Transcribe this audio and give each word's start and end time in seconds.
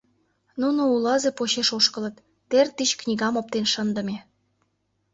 Нуно 0.61 0.81
улазе 0.93 1.29
почеш 1.37 1.69
ошкылыт, 1.77 2.15
тер 2.49 2.67
тич 2.75 2.91
книгам 3.01 3.33
оптен 3.41 3.65
шындыме. 3.73 4.17